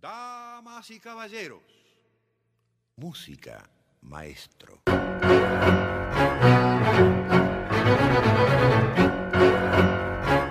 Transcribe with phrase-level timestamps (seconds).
[0.00, 1.60] Damas y caballeros,
[2.96, 3.68] música,
[4.00, 4.80] maestro.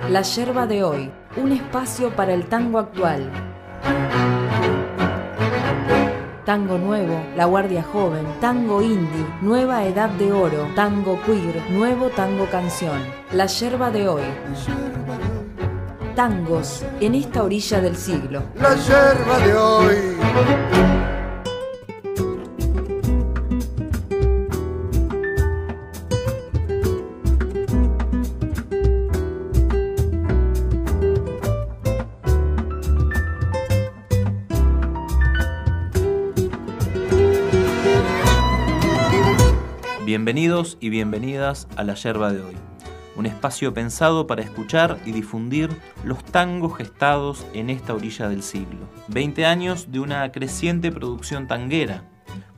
[0.07, 3.31] La yerba de hoy, un espacio para el tango actual.
[6.45, 12.47] Tango nuevo, La Guardia Joven, tango indie, Nueva Edad de Oro, tango queer, nuevo tango
[12.51, 13.03] canción.
[13.31, 14.23] La yerba de hoy.
[16.19, 18.43] Tangos en esta orilla del siglo.
[18.55, 19.95] La yerba de hoy.
[40.05, 42.55] Bienvenidos y bienvenidas a La Yerba de hoy,
[43.19, 45.69] un espacio pensado para escuchar y difundir
[46.05, 48.87] los tangos gestados en esta orilla del siglo.
[49.09, 52.05] 20 años de una creciente producción tanguera,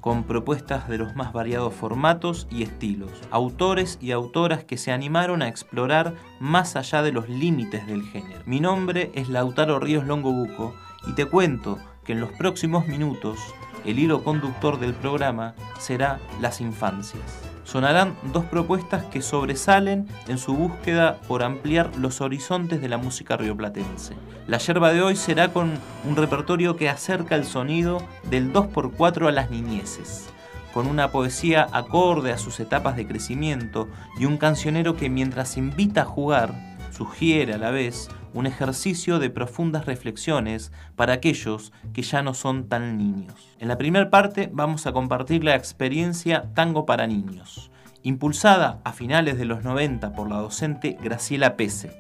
[0.02, 5.42] con propuestas de los más variados formatos y estilos, autores y autoras que se animaron
[5.42, 8.42] a explorar más allá de los límites del género.
[8.46, 10.76] Mi nombre es Lautaro Ríos Longobuco
[11.08, 13.40] y te cuento que en los próximos minutos
[13.84, 17.51] el hilo conductor del programa será las infancias.
[17.72, 23.38] Sonarán dos propuestas que sobresalen en su búsqueda por ampliar los horizontes de la música
[23.38, 24.14] rioplatense.
[24.46, 25.72] La yerba de hoy será con
[26.06, 30.28] un repertorio que acerca el sonido del 2x4 a las niñeces,
[30.74, 33.88] con una poesía acorde a sus etapas de crecimiento
[34.20, 36.54] y un cancionero que mientras invita a jugar,
[36.92, 42.68] sugiere a la vez un ejercicio de profundas reflexiones para aquellos que ya no son
[42.68, 43.34] tan niños.
[43.60, 47.72] En la primera parte vamos a compartir la experiencia Tango para Niños,
[48.04, 51.92] impulsada a finales de los 90 por la docente Graciela Pese.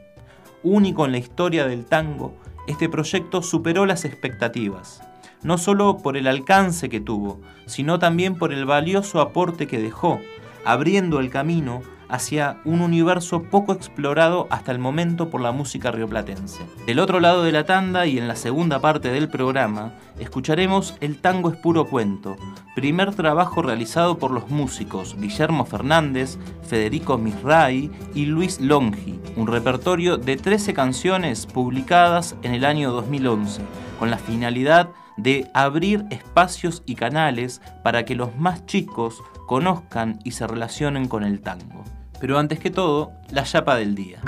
[0.63, 2.35] Único en la historia del tango,
[2.67, 5.01] este proyecto superó las expectativas,
[5.43, 10.19] no solo por el alcance que tuvo, sino también por el valioso aporte que dejó,
[10.65, 11.81] abriendo el camino
[12.11, 16.63] hacia un universo poco explorado hasta el momento por la música rioplatense.
[16.85, 21.19] Del otro lado de la tanda y en la segunda parte del programa, escucharemos El
[21.19, 22.35] tango es puro cuento,
[22.75, 30.17] primer trabajo realizado por los músicos Guillermo Fernández, Federico Misray y Luis Longi, un repertorio
[30.17, 33.61] de 13 canciones publicadas en el año 2011,
[33.99, 40.31] con la finalidad de abrir espacios y canales para que los más chicos conozcan y
[40.31, 41.83] se relacionen con el tango.
[42.21, 44.21] Pero antes que todo, la chapa del día.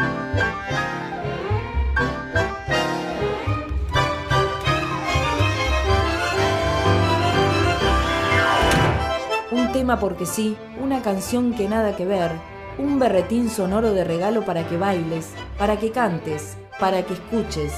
[9.52, 12.31] Un tema porque sí, una canción que nada que ver,
[12.80, 17.74] un berretín sonoro de regalo para que bailes, para que cantes, para que escuches.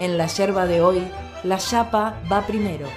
[0.00, 1.02] En la yerba de hoy,
[1.44, 2.88] la chapa va primero.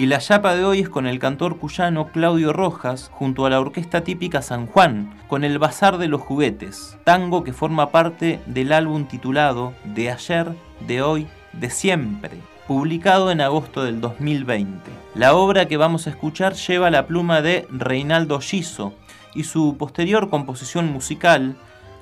[0.00, 3.60] Y la chapa de hoy es con el cantor cuyano Claudio Rojas junto a la
[3.60, 8.72] orquesta típica San Juan, con el Bazar de los Juguetes, tango que forma parte del
[8.72, 10.56] álbum titulado De ayer,
[10.86, 12.30] de hoy, de siempre,
[12.66, 14.90] publicado en agosto del 2020.
[15.16, 18.94] La obra que vamos a escuchar lleva la pluma de Reinaldo Giso
[19.34, 21.56] y su posterior composición musical,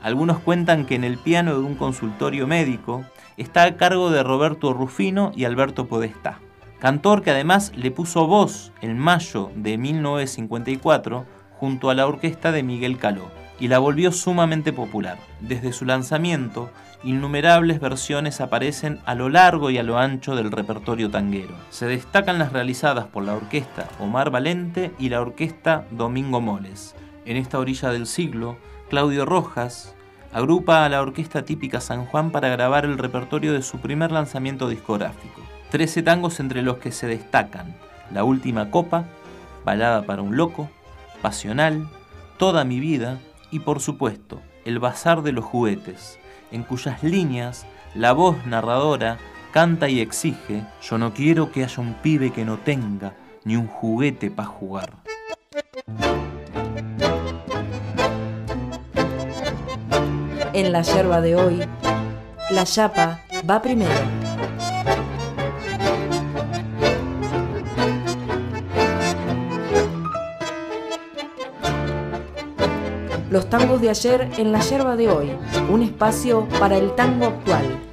[0.05, 3.05] algunos cuentan que en el piano de un consultorio médico,
[3.37, 6.39] está a cargo de Roberto Rufino y Alberto Podestá
[6.81, 11.27] cantor que además le puso voz en mayo de 1954
[11.59, 13.31] junto a la orquesta de Miguel Caló
[13.61, 15.19] y la volvió sumamente popular.
[15.41, 16.71] Desde su lanzamiento,
[17.03, 21.55] innumerables versiones aparecen a lo largo y a lo ancho del repertorio tanguero.
[21.71, 26.95] Se destacan las realizadas por la orquesta Omar Valente y la orquesta Domingo Moles.
[27.25, 28.57] En esta orilla del siglo,
[28.89, 29.95] Claudio Rojas
[30.33, 34.69] agrupa a la orquesta típica San Juan para grabar el repertorio de su primer lanzamiento
[34.69, 35.43] discográfico.
[35.71, 37.75] Trece tangos entre los que se destacan
[38.11, 39.05] La Última Copa,
[39.65, 40.71] Balada para un Loco,
[41.21, 41.89] Pasional,
[42.39, 43.19] Toda mi vida
[43.51, 46.19] y por supuesto El Bazar de los Juguetes,
[46.53, 49.19] en cuyas líneas la voz narradora
[49.53, 53.15] canta y exige Yo no quiero que haya un pibe que no tenga
[53.45, 54.93] ni un juguete para jugar.
[60.53, 61.61] En la yerba de hoy,
[62.51, 64.18] la chapa va primero.
[73.39, 75.31] Los tangos de ayer en la yerba de hoy,
[75.71, 77.88] un espacio para el tango actual.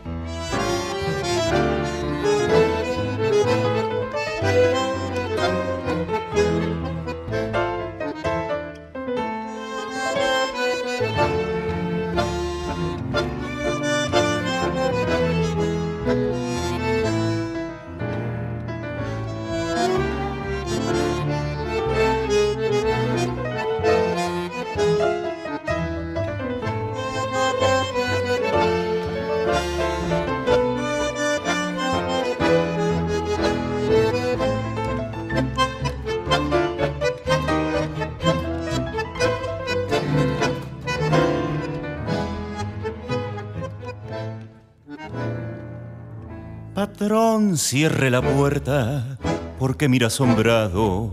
[47.58, 49.18] Cierre la puerta
[49.60, 51.12] porque mira asombrado.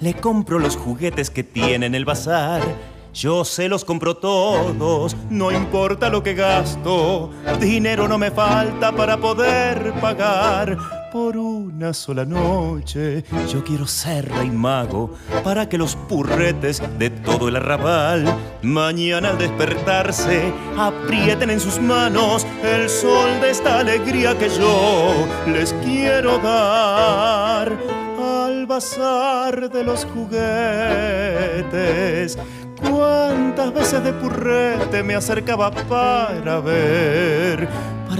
[0.00, 2.62] Le compro los juguetes que tiene en el bazar.
[3.12, 7.30] Yo se los compro todos, no importa lo que gasto.
[7.60, 10.78] Dinero no me falta para poder pagar
[11.12, 11.36] por
[11.80, 13.24] una sola noche.
[13.50, 18.26] Yo quiero ser rey mago para que los purretes de todo el arrabal
[18.60, 25.72] mañana al despertarse aprieten en sus manos el sol de esta alegría que yo les
[25.82, 27.72] quiero dar
[28.22, 30.36] al bazar de los juguetes.
[32.78, 37.66] Cuántas veces de purrete me acercaba para ver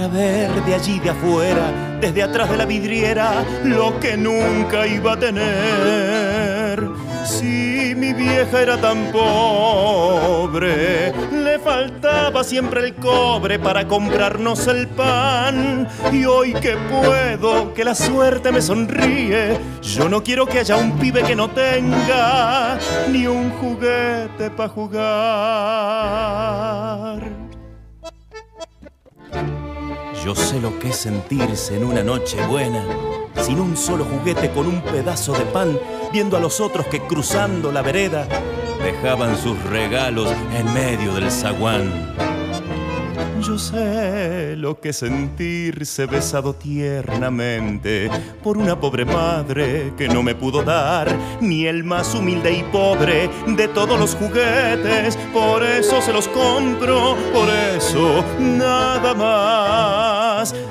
[0.01, 5.13] para ver de allí de afuera, desde atrás de la vidriera, lo que nunca iba
[5.13, 6.89] a tener.
[7.23, 15.87] Si mi vieja era tan pobre, le faltaba siempre el cobre para comprarnos el pan.
[16.11, 20.97] Y hoy que puedo, que la suerte me sonríe, yo no quiero que haya un
[20.97, 22.79] pibe que no tenga
[23.11, 25.01] ni un juguete para jugar.
[30.23, 32.85] Yo sé lo que es sentirse en una noche buena,
[33.41, 35.79] sin un solo juguete con un pedazo de pan,
[36.13, 38.27] viendo a los otros que cruzando la vereda
[38.83, 42.15] dejaban sus regalos en medio del zaguán.
[43.41, 48.07] Yo sé lo que sentirse besado tiernamente
[48.43, 51.07] por una pobre madre que no me pudo dar
[51.41, 55.17] ni el más humilde y pobre de todos los juguetes.
[55.33, 60.00] Por eso se los compro, por eso nada más.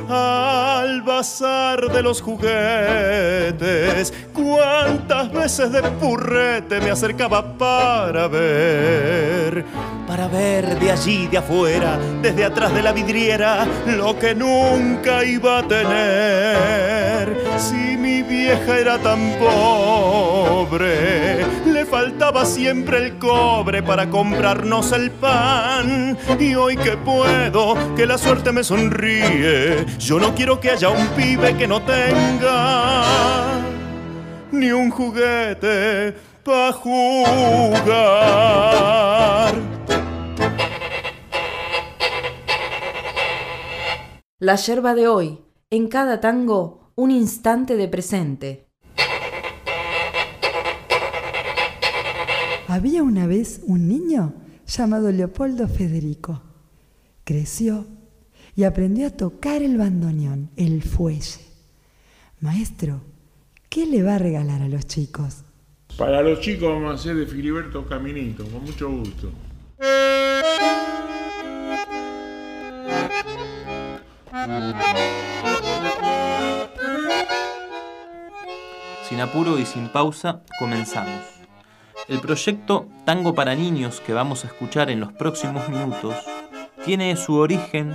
[0.08, 4.12] Al bazar de los juguetes,
[4.50, 9.64] cuántas veces de purrete me acercaba para ver,
[10.06, 15.58] para ver de allí, de afuera, desde atrás de la vidriera lo que nunca iba
[15.58, 17.36] a tener.
[17.58, 26.18] Si mi vieja era tan pobre, le faltaba siempre el cobre para comprarnos el pan.
[26.38, 31.06] Y hoy que puedo, que la suerte me sonríe, yo no quiero que haya un
[31.08, 33.69] pibe que no tenga
[34.52, 36.14] ni un juguete
[36.44, 37.90] para jugar.
[44.38, 45.38] La yerba de hoy,
[45.70, 48.66] en cada tango, un instante de presente.
[52.68, 54.32] Había una vez un niño
[54.66, 56.42] llamado Leopoldo Federico.
[57.24, 57.86] Creció
[58.54, 61.40] y aprendió a tocar el bandoneón, el fuelle.
[62.40, 63.02] Maestro,
[63.70, 65.44] ¿qué le va a regalar a los chicos?
[65.96, 69.30] Para los chicos vamos a hacer de Filiberto Caminito, con mucho gusto.
[79.08, 81.22] Sin apuro y sin pausa, comenzamos.
[82.08, 86.16] El proyecto Tango para Niños que vamos a escuchar en los próximos minutos
[86.84, 87.92] tiene su origen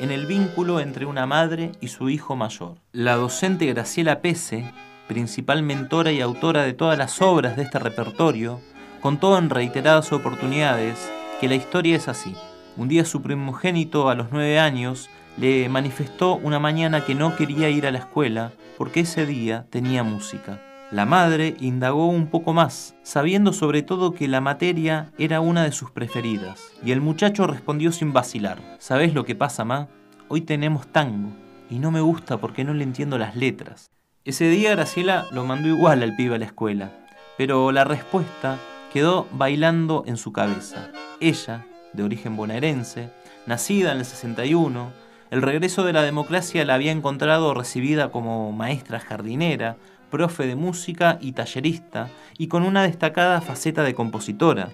[0.00, 2.76] en el vínculo entre una madre y su hijo mayor.
[2.92, 4.72] La docente Graciela Pese,
[5.08, 8.60] principal mentora y autora de todas las obras de este repertorio,
[9.00, 11.10] contó en reiteradas oportunidades
[11.40, 12.34] que la historia es así.
[12.76, 17.70] Un día su primogénito, a los nueve años, le manifestó una mañana que no quería
[17.70, 20.60] ir a la escuela porque ese día tenía música.
[20.90, 25.72] La madre indagó un poco más, sabiendo sobre todo que la materia era una de
[25.72, 29.88] sus preferidas, y el muchacho respondió sin vacilar, ¿Sabes lo que pasa, ma?
[30.28, 31.30] Hoy tenemos tango,
[31.68, 33.90] y no me gusta porque no le entiendo las letras.
[34.24, 36.90] Ese día Graciela lo mandó igual al pibe a la escuela,
[37.38, 38.58] pero la respuesta
[38.92, 40.90] quedó bailando en su cabeza.
[41.20, 43.10] Ella, de origen bonaerense,
[43.46, 44.92] nacida en el 61,
[45.30, 49.76] el regreso de la democracia la había encontrado recibida como maestra jardinera,
[50.10, 54.70] profe de música y tallerista, y con una destacada faceta de compositora.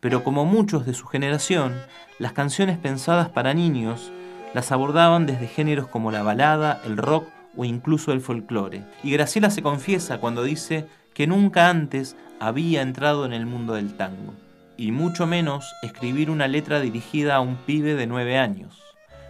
[0.00, 1.74] Pero como muchos de su generación,
[2.18, 4.12] las canciones pensadas para niños
[4.54, 7.26] las abordaban desde géneros como la balada, el rock
[7.58, 8.84] o incluso el folclore.
[9.02, 13.96] Y Graciela se confiesa cuando dice que nunca antes había entrado en el mundo del
[13.96, 14.32] tango,
[14.76, 18.80] y mucho menos escribir una letra dirigida a un pibe de nueve años.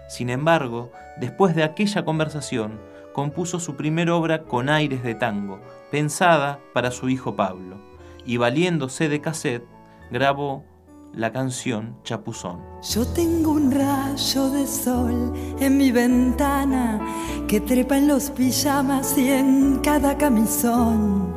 [0.09, 2.79] Sin embargo, después de aquella conversación,
[3.15, 7.79] compuso su primera obra con aires de tango, pensada para su hijo Pablo,
[8.27, 9.67] y valiéndose de cassette,
[10.11, 10.65] grabó
[11.13, 12.61] la canción Chapuzón.
[12.83, 17.01] Yo tengo un rayo de sol en mi ventana
[17.47, 21.33] que trepa en los pijamas y en cada camisón.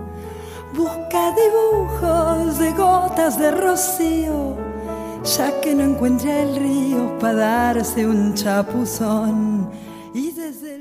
[0.76, 4.72] Busca dibujos de gotas de rocío
[5.24, 9.70] ya que no encuentra el río para darse un chapuzón.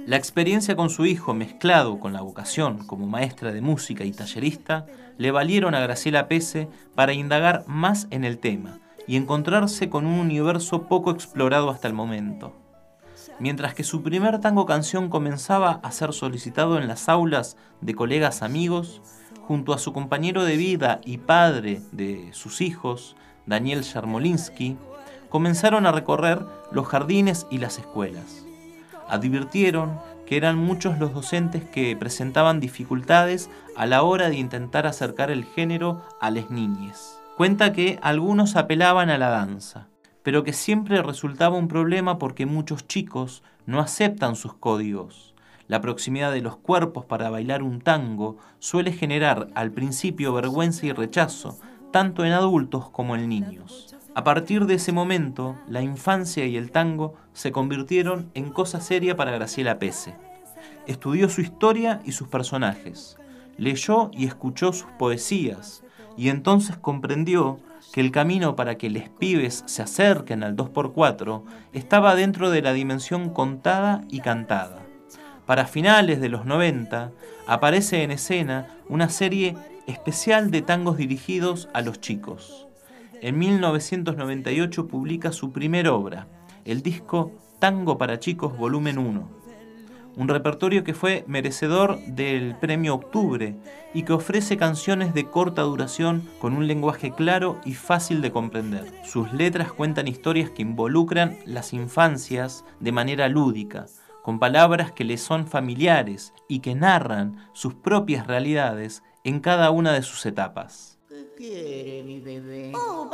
[0.07, 4.87] La experiencia con su hijo mezclado con la vocación como maestra de música y tallerista
[5.19, 10.19] le valieron a Graciela Pese para indagar más en el tema y encontrarse con un
[10.19, 12.57] universo poco explorado hasta el momento.
[13.39, 18.43] Mientras que su primer tango canción comenzaba a ser solicitado en las aulas de colegas
[18.43, 19.01] amigos,
[19.47, 23.15] junto a su compañero de vida y padre de sus hijos,
[23.47, 24.77] Daniel Yarmolinsky,
[25.29, 28.50] comenzaron a recorrer los jardines y las escuelas.
[29.11, 35.33] Advirtieron que eran muchos los docentes que presentaban dificultades a la hora de intentar acercar
[35.33, 37.21] el género a las niñas.
[37.37, 39.89] Cuenta que algunos apelaban a la danza,
[40.23, 45.35] pero que siempre resultaba un problema porque muchos chicos no aceptan sus códigos.
[45.67, 50.93] La proximidad de los cuerpos para bailar un tango suele generar al principio vergüenza y
[50.93, 51.59] rechazo,
[51.93, 53.90] tanto en adultos como en niños.
[54.13, 59.17] A partir de ese momento, la infancia y el tango se convirtieron en cosa seria
[59.17, 60.15] para Graciela Pese.
[60.89, 63.17] Estudió su historia y sus personajes,
[63.57, 65.85] leyó y escuchó sus poesías,
[66.17, 67.61] y entonces comprendió
[67.93, 72.73] que el camino para que les pibes se acerquen al 2x4 estaba dentro de la
[72.73, 74.83] dimensión contada y cantada.
[75.47, 77.13] Para finales de los 90
[77.47, 82.70] aparece en escena una serie especial de tangos dirigidos a los chicos.
[83.23, 86.29] En 1998 publica su primera obra,
[86.65, 89.41] el disco Tango para Chicos Volumen 1
[90.17, 93.57] un repertorio que fue merecedor del Premio Octubre
[93.95, 98.85] y que ofrece canciones de corta duración con un lenguaje claro y fácil de comprender.
[99.05, 103.87] Sus letras cuentan historias que involucran las infancias de manera lúdica,
[104.23, 109.93] con palabras que les son familiares y que narran sus propias realidades en cada una
[109.93, 111.00] de sus etapas.
[112.73, 113.11] Oh,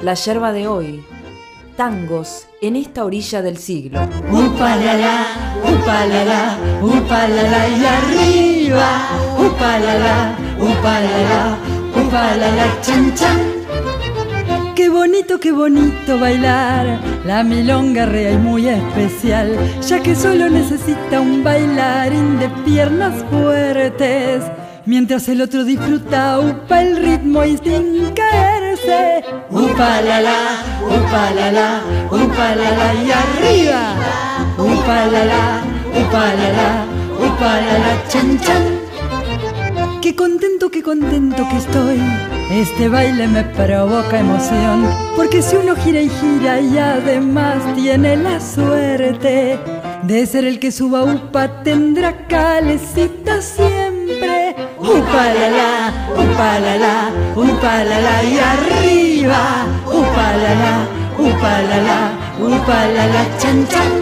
[0.00, 1.04] la yerba de hoy
[1.76, 4.00] tangos en esta orilla del siglo.
[4.30, 5.26] Upalala,
[5.64, 9.08] upalala, upalala y arriba.
[9.40, 11.58] Upalala, upalala,
[11.96, 13.38] upalala, chan chan.
[14.76, 21.44] Qué bonito, qué bonito bailar la milonga real muy especial, ya que solo necesita un
[21.44, 24.42] bailarín de piernas fuertes,
[24.86, 29.24] mientras el otro disfruta upa el ritmo y sin caerse.
[29.50, 30.38] Upa la la,
[30.86, 33.94] upa la la, upa la la y arriba.
[34.58, 35.62] Upa la la,
[36.00, 36.86] upa la la,
[37.18, 38.82] upa la la, chan chan.
[40.00, 42.00] Qué contento, qué contento que estoy.
[42.50, 44.84] Este baile me provoca emoción,
[45.16, 49.58] porque si uno gira y gira y además tiene la suerte
[50.02, 54.54] de ser el que suba upa, tendrá calecita siempre.
[54.82, 59.42] Upa la la, upa la la, upa la la y arriba.
[59.86, 60.74] Upa la la,
[61.18, 62.00] upa la la,
[62.40, 63.92] upa la la, chan chan.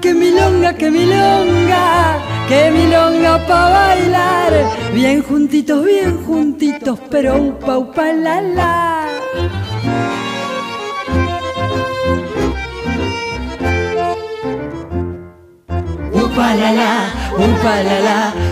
[0.00, 2.16] Que milonga, que milonga,
[2.48, 4.52] que milonga pa' bailar.
[4.94, 9.06] Bien juntitos, bien juntitos, pero upa, upa la la.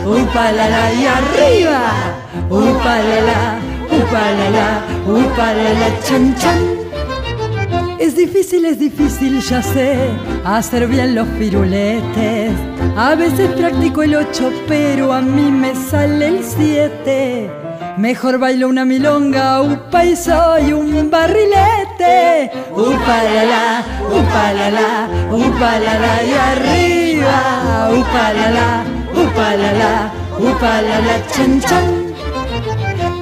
[0.07, 1.81] Upa la la, y arriba.
[2.49, 3.59] Upa la la,
[3.99, 4.69] upa la la,
[5.07, 6.59] upa la la, chan chan.
[7.99, 9.97] Es difícil, es difícil, ya sé,
[10.45, 12.53] hacer bien los piruletes.
[12.97, 17.51] A veces practico el 8, pero a mí me sale el 7.
[17.99, 22.51] Mejor bailo una milonga, upa y soy un barrilete.
[22.73, 27.10] Upa la la, upa la la, upa la la y arriba.
[27.21, 32.15] Upa la la, upa la la, upa la la, chan chan.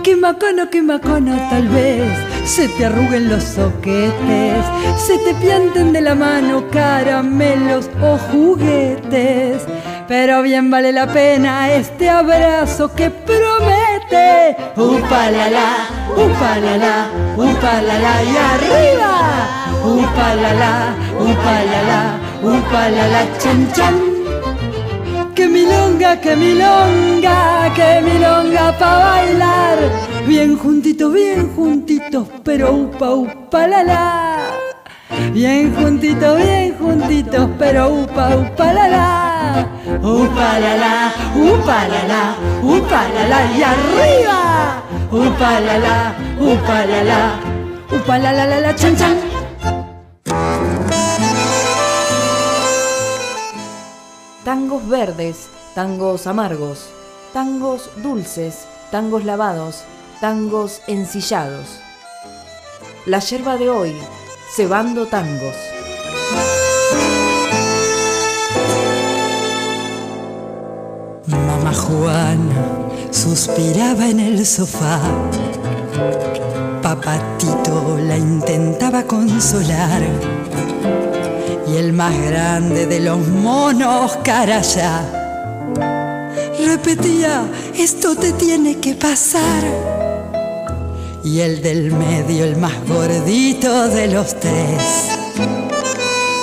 [0.04, 2.06] Qué macana, qué macana tal vez
[2.44, 4.64] se te arruguen los soquetes,
[4.96, 9.62] se te pianten de la mano caramelos o juguetes.
[10.06, 14.56] Pero bien vale la pena este abrazo que promete.
[14.76, 15.70] Upa la la,
[16.16, 19.14] upa la la, upa la la y arriba.
[19.84, 23.95] Upa la la, upa la la, upa la la, chan chan.
[25.35, 29.78] Que milonga, que milonga, que milonga pa' bailar.
[30.26, 34.37] Bien juntitos, bien juntitos, pero upa, upa la la.
[35.33, 39.68] Bien juntitos, bien juntitos, pero upa, upa la la.
[40.02, 44.83] Upa la la, upa la la, upa la la y arriba.
[45.11, 47.40] Upa la la, upa la la,
[47.90, 49.16] upa la la la la chan chan.
[54.58, 56.90] tangos verdes, tangos amargos,
[57.32, 59.84] tangos dulces, tangos lavados,
[60.20, 61.78] tangos ensillados.
[63.06, 63.94] La yerba de hoy,
[64.56, 65.54] cebando tangos.
[71.28, 74.98] Mamá Juana suspiraba en el sofá.
[76.82, 80.02] Papatito la intentaba consolar
[81.70, 85.02] y el más grande de los monos, caraya,
[86.64, 87.42] repetía,
[87.76, 89.62] esto te tiene que pasar.
[91.25, 94.82] Y el del medio, el más gordito de los tres,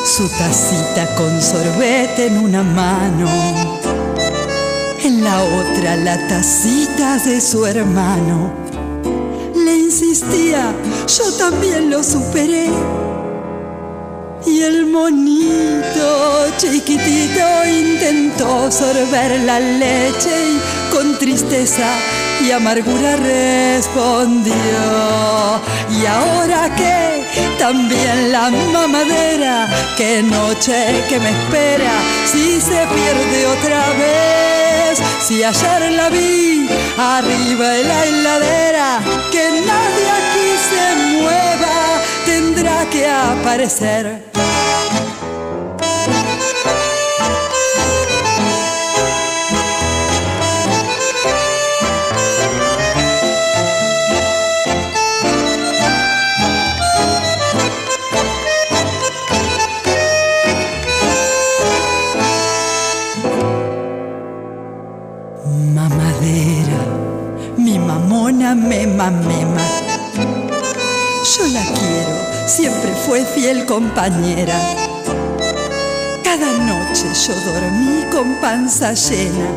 [0.05, 3.27] su tacita con sorbete en una mano,
[5.03, 8.53] en la otra la tacita de su hermano.
[9.55, 10.71] Le insistía,
[11.07, 12.69] yo también lo superé.
[14.47, 21.87] Y el monito chiquitito intentó sorber la leche y con tristeza
[22.45, 24.53] y amargura respondió.
[25.89, 27.25] Y ahora que
[27.57, 31.93] también la mamadera, qué noche que me espera,
[32.25, 38.99] si se pierde otra vez, si ayer la vi arriba en la heladera,
[39.31, 40.85] que nadie aquí se
[41.17, 41.74] mueva,
[42.25, 44.23] tendrá que aparecer.
[76.21, 79.47] Cada noche yo dormí con panza llena,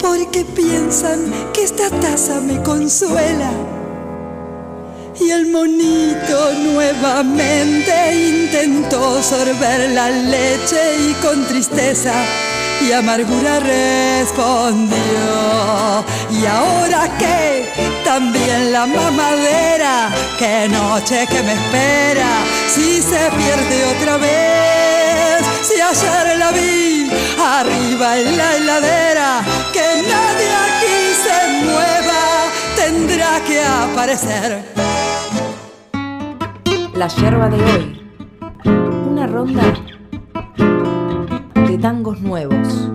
[0.00, 3.52] porque piensan que esta taza me consuela.
[5.20, 7.92] Y el monito nuevamente
[8.28, 12.12] intentó sorber la leche y con tristeza
[12.82, 14.96] y amargura respondió.
[16.32, 24.16] Y ahora que también la mamadera, qué noche que me espera, si se pierde otra
[24.18, 29.40] vez, si ayer la vi arriba en la heladera,
[29.72, 32.22] que nadie aquí se mueva,
[32.76, 34.64] tendrá que aparecer.
[36.94, 38.00] La yerba de hoy.
[39.10, 39.62] Una ronda
[41.84, 42.93] tangos nuevos.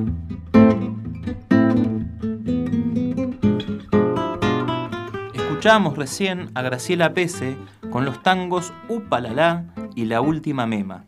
[5.59, 7.57] Escuchamos recién a Graciela Pese
[7.91, 11.03] con los tangos Upalala y La Última Mema.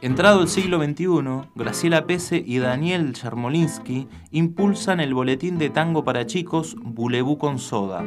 [0.00, 6.26] Entrado el siglo XXI, Graciela Pese y Daniel Yarmolinsky impulsan el boletín de tango para
[6.26, 8.04] chicos Bulebú con Soda,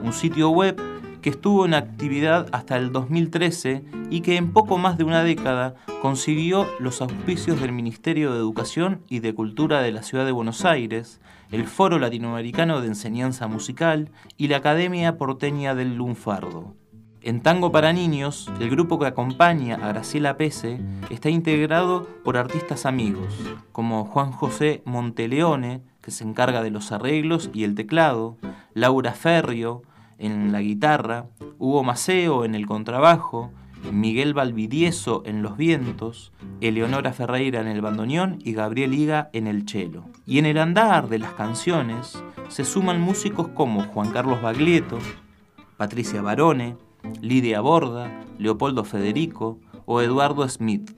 [0.00, 0.80] un sitio web
[1.22, 5.74] que estuvo en actividad hasta el 2013 y que en poco más de una década
[6.02, 10.64] consiguió los auspicios del Ministerio de Educación y de Cultura de la Ciudad de Buenos
[10.64, 16.74] Aires, el Foro Latinoamericano de Enseñanza Musical y la Academia Porteña del Lunfardo.
[17.22, 20.80] En Tango para Niños, el grupo que acompaña a Graciela Pese
[21.10, 23.34] está integrado por artistas amigos,
[23.72, 28.36] como Juan José Monteleone, que se encarga de los arreglos y el teclado,
[28.74, 29.82] Laura Ferrio,
[30.18, 31.26] en la guitarra,
[31.58, 33.50] Hugo Maceo en el contrabajo,
[33.92, 39.68] Miguel Valvidieso en los vientos, Eleonora Ferreira en el bandoneón y Gabriel Higa en el
[39.68, 40.04] cello.
[40.26, 44.98] Y en el andar de las canciones se suman músicos como Juan Carlos Baglietto,
[45.76, 46.76] Patricia Barone,
[47.20, 50.90] Lidia Borda, Leopoldo Federico o Eduardo Smith.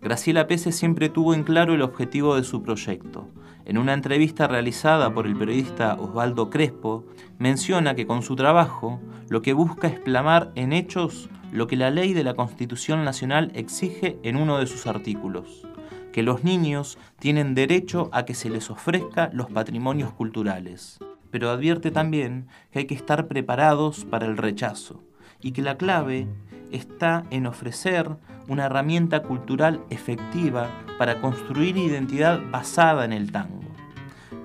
[0.00, 3.28] Graciela Pese siempre tuvo en claro el objetivo de su proyecto,
[3.68, 7.04] en una entrevista realizada por el periodista Osvaldo Crespo,
[7.38, 11.90] menciona que con su trabajo lo que busca es plamar en hechos lo que la
[11.90, 15.66] ley de la Constitución Nacional exige en uno de sus artículos,
[16.12, 20.98] que los niños tienen derecho a que se les ofrezca los patrimonios culturales,
[21.30, 25.04] pero advierte también que hay que estar preparados para el rechazo
[25.42, 26.26] y que la clave
[26.72, 28.16] está en ofrecer
[28.48, 33.60] una herramienta cultural efectiva para construir identidad basada en el tango.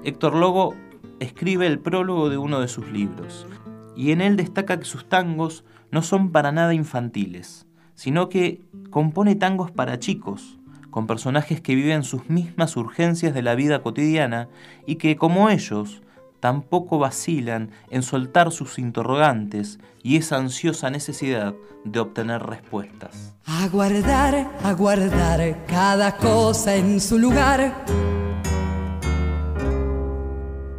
[0.04, 0.76] Héctor Logo
[1.20, 3.48] escribe el prólogo de uno de sus libros,
[3.96, 9.36] y en él destaca que sus tangos no son para nada infantiles, sino que compone
[9.36, 10.60] tangos para chicos,
[10.90, 14.48] con personajes que viven sus mismas urgencias de la vida cotidiana
[14.86, 16.04] y que, como ellos,
[16.40, 23.34] tampoco vacilan en soltar sus interrogantes y esa ansiosa necesidad de obtener respuestas.
[23.46, 27.86] Aguardar, aguardar cada cosa en su lugar.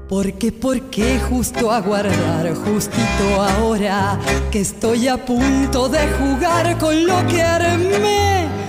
[0.08, 4.20] Porque, ¿por qué justo aguardar, justito ahora
[4.52, 8.63] que estoy a punto de jugar con lo que armé?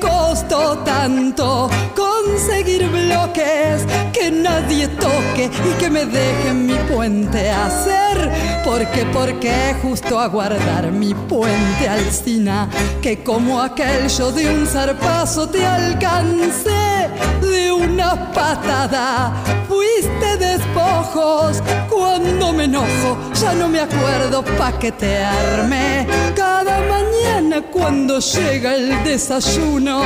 [0.00, 8.30] Costó tanto conseguir bloques que nadie toque y que me dejen mi puente hacer.
[8.64, 12.68] Porque, porque justo a guardar mi puente alcina,
[13.00, 17.08] que como aquel yo de un zarpazo te alcancé
[17.56, 19.32] de una patada.
[19.68, 26.06] Fuiste despojos cuando me enojo, ya no me acuerdo pa' que te arme.
[26.34, 29.96] Cada mañana cuando llega el desayuno,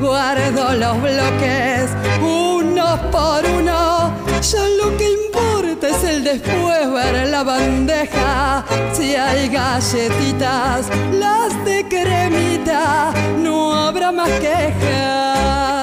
[0.00, 1.90] guardo los bloques
[2.22, 4.12] uno por uno.
[4.50, 8.64] Ya lo que importa es el después ver la bandeja.
[8.92, 15.79] Si hay galletitas, las de cremita, no habrá más quejas.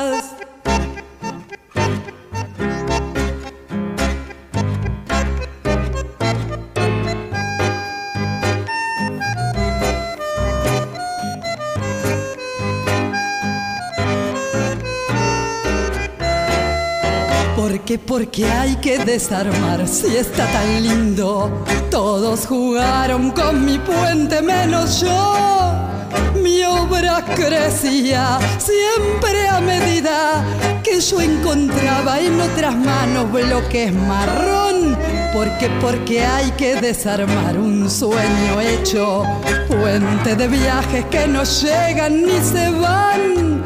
[17.87, 21.63] Porque, porque hay que desarmar si está tan lindo.
[21.89, 25.73] Todos jugaron con mi puente menos yo.
[26.43, 30.43] Mi obra crecía siempre a medida
[30.83, 34.97] que yo encontraba en otras manos bloques marrón.
[35.31, 39.23] Porque, porque hay que desarmar un sueño hecho.
[39.69, 43.63] Puente de viajes que no llegan ni se van.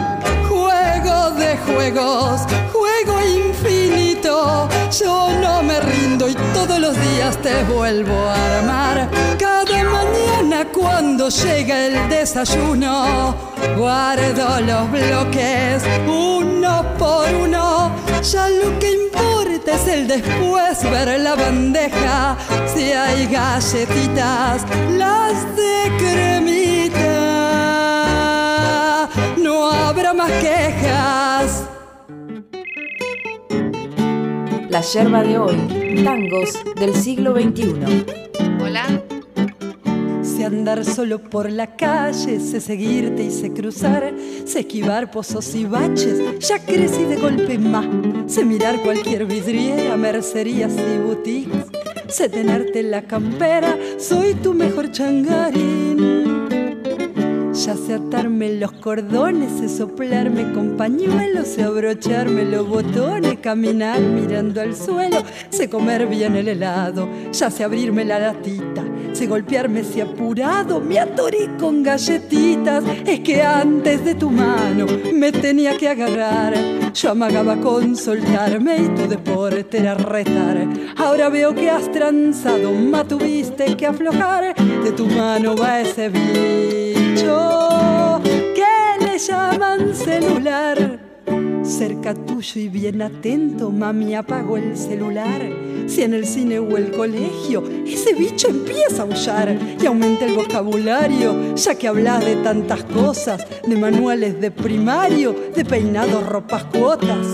[0.48, 3.81] Juego de juegos, juego infinito.
[4.24, 9.10] Yo no me rindo y todos los días te vuelvo a armar.
[9.40, 13.34] Cada mañana cuando llega el desayuno,
[13.76, 17.92] guardo los bloques uno por uno.
[18.22, 22.38] Ya lo que importa es el después ver la bandeja.
[22.76, 24.66] Si hay galletitas,
[25.00, 27.00] las de cremita.
[29.38, 31.71] No habrá más quejas.
[34.72, 35.58] La yerba de hoy,
[36.02, 38.06] tangos del siglo XXI.
[38.64, 39.04] Hola.
[40.24, 44.14] Sé andar solo por la calle, sé seguirte y sé cruzar,
[44.46, 47.86] sé esquivar pozos y baches, ya crecí de golpe más,
[48.28, 51.66] sé mirar cualquier vidriera, mercerías y boutiques,
[52.08, 56.11] sé tenerte en la campera, soy tu mejor changarín.
[57.54, 64.62] Ya sé atarme los cordones, sé soplarme con pañuelos, sé abrocharme los botones, caminar mirando
[64.62, 65.18] al suelo,
[65.50, 70.98] sé comer bien el helado, ya sé abrirme la latita, sé golpearme si apurado, me
[70.98, 76.54] atoré con galletitas, es que antes de tu mano me tenía que agarrar,
[76.94, 83.10] yo amagaba con soltarme y tu deporte era retar, ahora veo que has tranzado, más
[83.10, 86.08] tuviste que aflojar, de tu mano va ese
[88.56, 91.00] que le llaman celular.
[91.64, 95.42] Cerca tuyo y bien atento, mami apagó el celular.
[95.88, 100.34] Si en el cine o el colegio ese bicho empieza a aullar y aumenta el
[100.34, 107.28] vocabulario, ya que hablas de tantas cosas, de manuales de primario, de peinados, ropas, cuotas.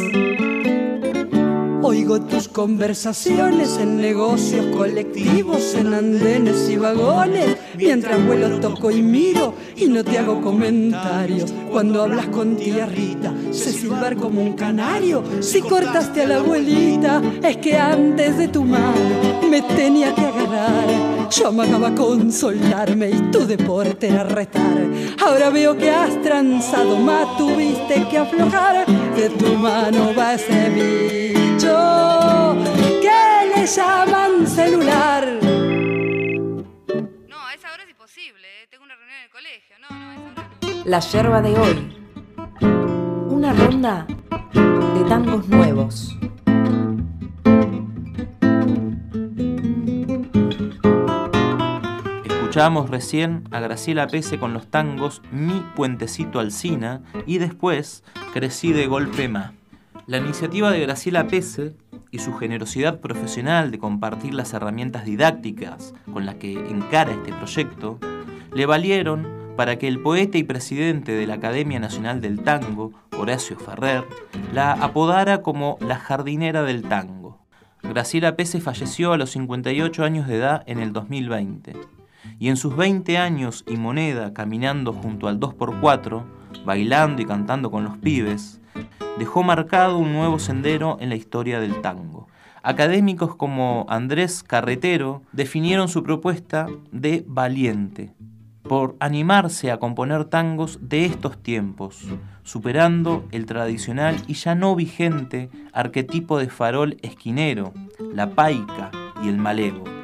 [1.90, 9.54] Oigo tus conversaciones en negocios colectivos, en andenes y vagones, mientras vuelo toco y miro
[9.74, 11.54] y no te hago comentarios.
[11.72, 15.24] Cuando hablas con tía Rita, sé silbar como un canario.
[15.40, 21.17] Si cortaste a la abuelita, es que antes de tu mano me tenía que agarrar.
[21.30, 24.78] Yo amagaba con soltarme y tu deporte era retar.
[25.26, 28.86] Ahora veo que has transado, más tuviste que aflojar.
[29.16, 32.56] De tu mano va ese bicho
[33.02, 35.28] que le llaman celular.
[37.28, 38.48] No, a esa hora es imposible.
[38.64, 38.68] ¿eh?
[38.70, 39.76] Tengo una reunión en el colegio.
[39.82, 40.84] No, no, a esa hora no.
[40.86, 41.94] La yerba de hoy.
[43.30, 44.08] Una ronda
[44.54, 46.18] de tangos nuevos.
[52.58, 58.88] Escuchábamos recién a Graciela Pese con los tangos Mi Puentecito Alcina y después Crecí de
[58.88, 59.54] Golpe Ma.
[60.08, 61.76] La iniciativa de Graciela Pese
[62.10, 68.00] y su generosidad profesional de compartir las herramientas didácticas con las que encara este proyecto
[68.52, 73.60] le valieron para que el poeta y presidente de la Academia Nacional del Tango, Horacio
[73.60, 74.04] Ferrer,
[74.52, 77.38] la apodara como la jardinera del tango.
[77.84, 81.97] Graciela Pese falleció a los 58 años de edad en el 2020
[82.40, 86.24] y en sus 20 años y moneda caminando junto al 2x4,
[86.66, 88.62] bailando y cantando con los pibes,
[89.18, 92.28] dejó marcado un nuevo sendero en la historia del tango.
[92.64, 98.14] Académicos como Andrés Carretero definieron su propuesta de valiente.
[98.68, 102.04] por animarse a componer tangos de estos tiempos,
[102.44, 107.74] superando el tradicional y ya no vigente arquetipo de farol esquinero,
[108.14, 108.92] la paica
[109.24, 109.97] y el malevo.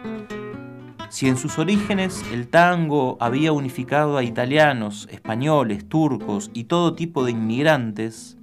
[1.14, 7.24] Si en sus orígenes el tango había unificado a italianos, españoles, turcos y todo tipo
[7.24, 8.36] de inmigrantes,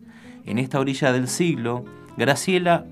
[0.46, 1.84] en esta orilla del siglo,
[2.16, 2.86] Graciela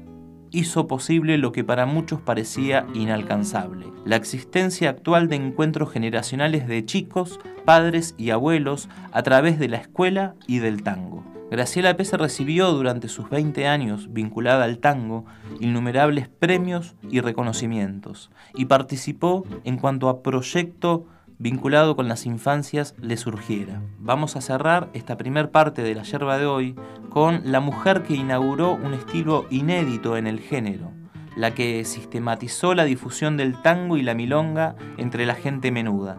[0.50, 6.84] hizo posible lo que para muchos parecía inalcanzable, la existencia actual de encuentros generacionales de
[6.84, 11.37] chicos, padres y abuelos a través de la escuela y del tango.
[11.50, 15.24] Graciela Pese recibió durante sus 20 años vinculada al tango
[15.60, 21.06] innumerables premios y reconocimientos y participó en cuanto a proyecto
[21.38, 23.80] vinculado con las infancias le surgiera.
[23.98, 26.74] Vamos a cerrar esta primer parte de la yerba de hoy
[27.08, 30.92] con la mujer que inauguró un estilo inédito en el género,
[31.34, 36.18] la que sistematizó la difusión del tango y la milonga entre la gente menuda.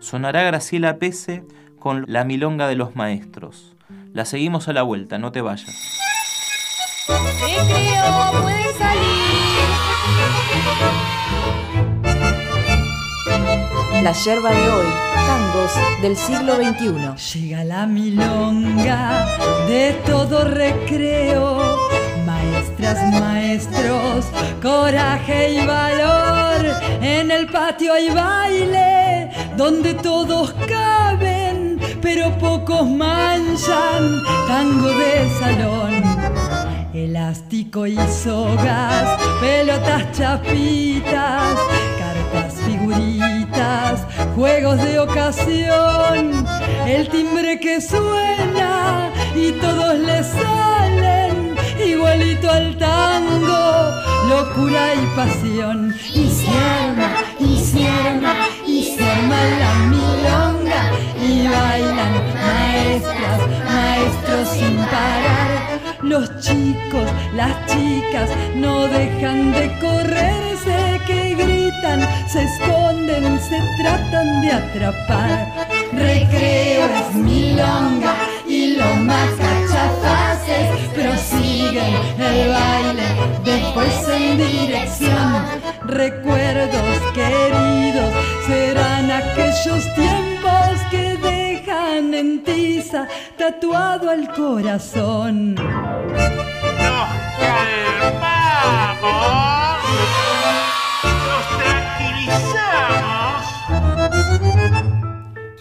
[0.00, 1.44] Sonará Graciela Pese
[1.78, 3.75] con La Milonga de los Maestros.
[4.16, 5.68] La seguimos a la vuelta, no te vayas.
[14.02, 14.86] La yerba de hoy,
[15.26, 17.40] tangos del siglo XXI.
[17.40, 19.36] Llega la milonga
[19.68, 21.76] de todo recreo,
[22.24, 24.24] maestras, maestros,
[24.62, 26.64] coraje y valor.
[27.02, 31.45] En el patio hay baile donde todos caben,
[32.00, 36.02] pero pocos manchan tango de salón.
[36.94, 41.58] Elástico y sogas, pelotas chapitas,
[41.98, 46.46] cartas figuritas, juegos de ocasión,
[46.86, 53.90] el timbre que suena y todos le salen igualito al tango,
[54.28, 55.94] locura y pasión.
[56.14, 57.86] Y se arma, y se
[58.66, 60.55] y se arma la milonga
[61.20, 65.80] y bailan maestras, maestros sin parar.
[66.02, 74.52] Los chicos, las chicas no dejan de correrse, que gritan, se esconden, se tratan de
[74.52, 75.66] atrapar.
[75.92, 78.14] Recreo es milonga
[78.46, 83.04] y lo más cachafaces prosiguen el baile
[83.44, 85.44] después en dirección.
[85.86, 88.12] Recuerdos queridos
[88.46, 90.35] serán aquellos tiempos
[93.36, 95.54] tatuado al corazón.
[95.54, 95.64] Nos
[97.38, 98.22] calmamos,
[101.26, 103.44] nos tranquilizamos.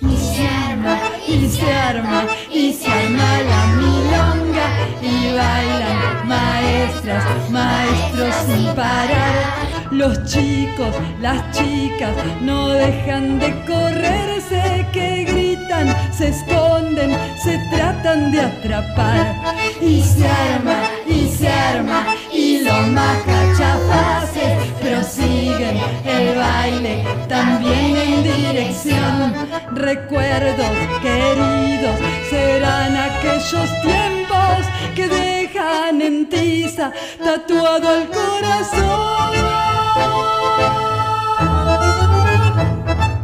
[0.01, 0.95] Y se arma,
[1.35, 4.67] y se arma, y se arma la milonga
[5.01, 9.75] y bailan maestras, maestros sin parar.
[9.91, 18.41] Los chicos, las chicas no dejan de correrse, que gritan, se esconden, se tratan de
[18.41, 19.35] atrapar.
[19.81, 28.23] Y se arma, y se arma, y los más cachafaces prosiguen el baile también en
[28.23, 29.33] dirección.
[29.75, 31.95] Recuerdos queridos
[32.29, 36.91] serán aquellos tiempos que dejan en tiza
[37.23, 39.35] tatuado al corazón.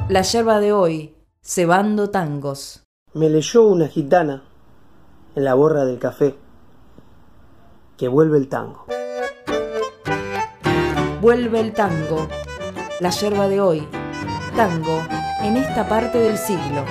[0.09, 2.83] La yerba de hoy, cebando tangos.
[3.13, 4.43] Me leyó una gitana
[5.35, 6.35] en la borra del café
[7.97, 8.85] que vuelve el tango.
[11.21, 12.27] Vuelve el tango.
[12.99, 13.87] La yerba de hoy,
[14.55, 15.03] tango
[15.43, 16.83] en esta parte del siglo.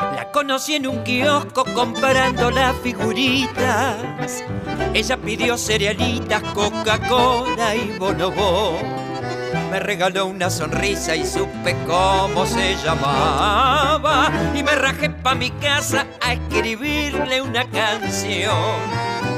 [0.00, 4.42] La conocí en un kiosco comprando las figuritas.
[4.92, 9.01] Ella pidió cerealitas, Coca-Cola y bonobó.
[9.72, 14.30] Me regaló una sonrisa y supe cómo se llamaba.
[14.54, 18.52] Y me rajé pa' mi casa a escribirle una canción.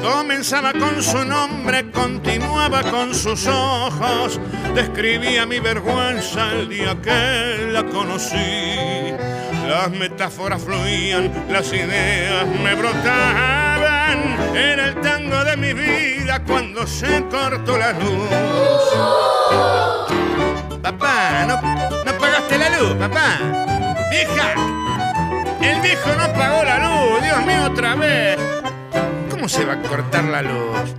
[0.03, 4.40] Comenzaba con su nombre, continuaba con sus ojos.
[4.75, 9.14] Describía mi vergüenza el día que la conocí.
[9.68, 14.57] Las metáforas fluían, las ideas me brotaban.
[14.57, 19.44] Era el tango de mi vida cuando se cortó la luz.
[20.85, 21.57] Papá, no,
[22.05, 23.38] no pagaste la luz, papá.
[24.11, 24.53] Vieja,
[25.62, 28.38] el viejo no pagó la luz, Dios mío, otra vez.
[29.31, 30.94] ¿Cómo se va a cortar la luz?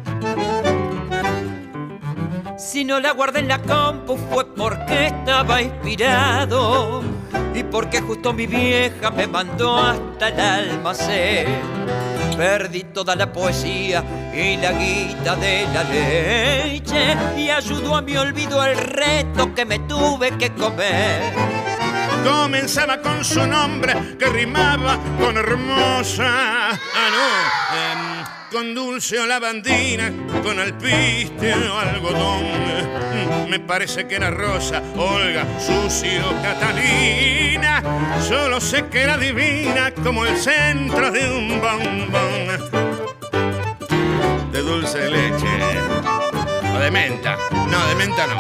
[2.57, 7.03] Si no la guardé en la compu fue porque estaba inspirado
[7.53, 11.47] y porque justo mi vieja me mandó hasta el almacén.
[12.37, 18.63] Perdí toda la poesía y la guita de la leche y ayudó a mi olvido
[18.65, 21.21] el reto que me tuve que comer.
[22.25, 26.71] Comenzaba con su nombre que rimaba con hermosa.
[26.71, 27.27] Ah, no.
[27.77, 27.94] em,
[28.55, 32.45] con dulce o lavandina, con alpiste o algodón.
[33.49, 37.83] Me parece que era Rosa, Olga, Susi o Catalina.
[38.21, 42.71] Solo sé que era divina como el centro de un bombón.
[44.53, 45.47] De dulce de leche.
[46.73, 47.35] O de menta.
[47.51, 48.35] No, de menta no.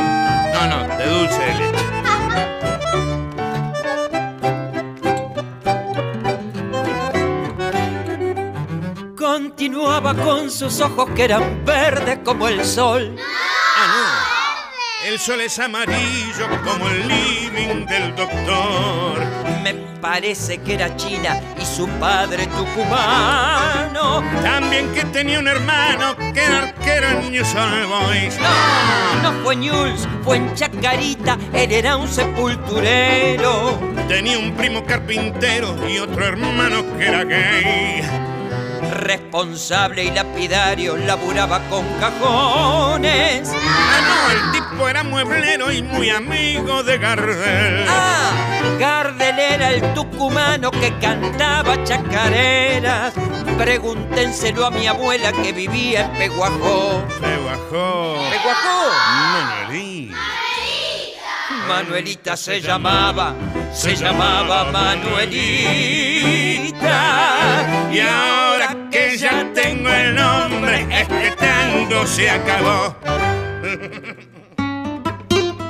[0.53, 2.04] No, no, de dulce de leche.
[9.57, 13.15] Continuaba con sus ojos que eran verdes como el sol.
[13.77, 15.07] Ah, no.
[15.07, 19.23] El sol es amarillo como el living del doctor.
[19.63, 24.21] Me parece que era china y su padre tucumano.
[24.43, 28.37] También que tenía un hermano que era arquero en New Soul Boys.
[28.37, 33.79] No, no fue News, fue en Chacarita, él era un sepulturero.
[34.09, 38.34] Tenía un primo carpintero y otro hermano que era gay.
[39.05, 43.51] Responsable y lapidario, laburaba con cajones.
[43.53, 47.85] Ah, no, el tipo era mueblero y muy amigo de Gardel.
[47.87, 48.31] Ah,
[48.79, 53.13] Gardel era el tucumano que cantaba chacareras.
[53.59, 57.03] Pregúntenselo a mi abuela que vivía en Peguajó.
[57.21, 58.17] Peguajó.
[58.31, 58.89] ¿Peguajó?
[59.33, 60.17] Manuelita.
[61.67, 63.35] Manuelita se llamaba,
[63.71, 65.35] se llamaba Manuelita.
[67.93, 68.44] Y ahora
[69.65, 72.95] tengo el nombre, este tango se acabó.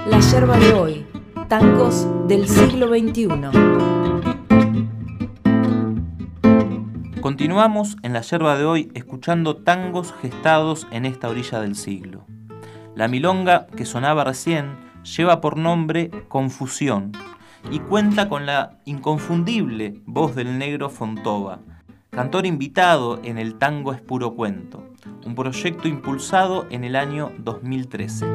[0.07, 1.05] La yerba de hoy.
[1.47, 3.27] Tangos del siglo XXI.
[7.21, 12.25] Continuamos en la yerba de hoy escuchando tangos gestados en esta orilla del siglo.
[12.95, 17.11] La milonga que sonaba recién lleva por nombre Confusión
[17.71, 21.59] y cuenta con la inconfundible voz del negro Fontova,
[22.15, 24.85] cantor invitado en el Tango es puro cuento,
[25.25, 28.25] un proyecto impulsado en el año 2013.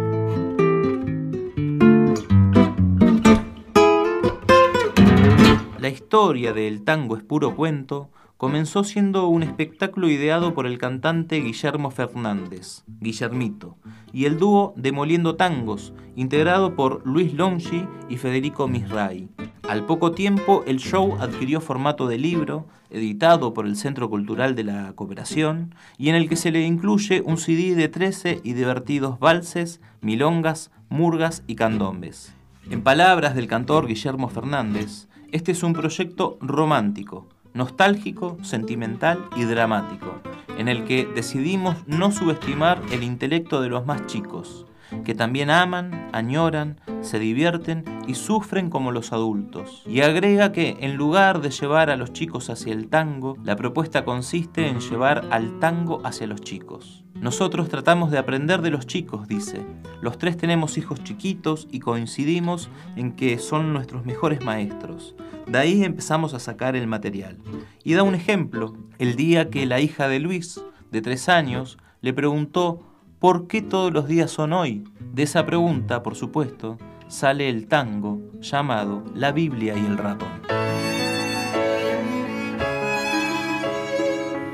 [5.79, 8.11] La historia del Tango es puro cuento
[8.41, 13.77] comenzó siendo un espectáculo ideado por el cantante Guillermo Fernández, Guillermito,
[14.15, 19.29] y el dúo Demoliendo Tangos, integrado por Luis Longi y Federico Misray.
[19.69, 24.65] Al poco tiempo, el show adquirió formato de libro, editado por el Centro Cultural de
[24.65, 29.19] la Cooperación, y en el que se le incluye un CD de 13 y divertidos
[29.19, 32.35] valses, milongas, murgas y candombes.
[32.71, 40.21] En palabras del cantor Guillermo Fernández, este es un proyecto romántico, nostálgico, sentimental y dramático,
[40.59, 44.67] en el que decidimos no subestimar el intelecto de los más chicos,
[45.05, 49.83] que también aman, añoran, se divierten y sufren como los adultos.
[49.87, 54.05] Y agrega que en lugar de llevar a los chicos hacia el tango, la propuesta
[54.05, 57.05] consiste en llevar al tango hacia los chicos.
[57.15, 59.65] Nosotros tratamos de aprender de los chicos, dice.
[60.01, 65.15] Los tres tenemos hijos chiquitos y coincidimos en que son nuestros mejores maestros.
[65.51, 67.37] De ahí empezamos a sacar el material.
[67.83, 68.77] Y da un ejemplo.
[68.99, 70.61] El día que la hija de Luis,
[70.93, 72.87] de tres años, le preguntó
[73.19, 74.85] ¿por qué todos los días son hoy?
[75.13, 80.29] De esa pregunta, por supuesto, sale el tango llamado La Biblia y el ratón.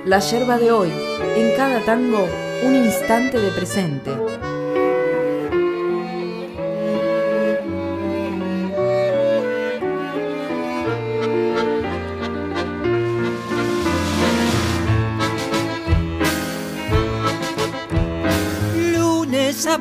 [0.06, 0.90] La yerba de hoy.
[1.36, 2.26] En cada tango,
[2.64, 4.12] un instante de presente.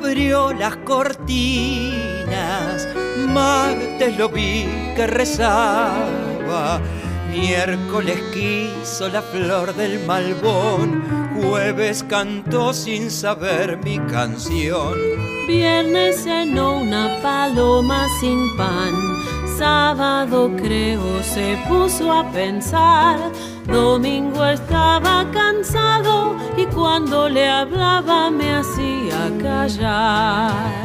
[0.05, 1.97] Abrió las cortinas,
[3.27, 6.79] martes lo vi que rezaba,
[7.31, 14.93] miércoles quiso la flor del malbón, jueves cantó sin saber mi canción.
[15.47, 18.93] Viernes cenó una paloma sin pan.
[19.57, 23.31] Sábado creo se puso a pensar.
[23.75, 30.84] Domingo estaba cansado y cuando le hablaba me hacía callar.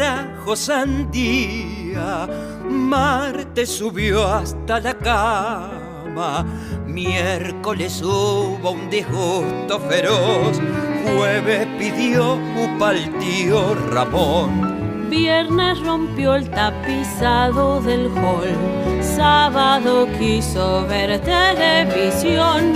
[0.00, 2.26] Trajo sandía,
[2.66, 6.46] martes subió hasta la cama,
[6.86, 10.58] miércoles hubo un disgusto feroz,
[11.04, 15.10] jueves pidió upa al tío Ramón.
[15.10, 22.72] Viernes rompió el tapizado del hall, sábado quiso ver televisión,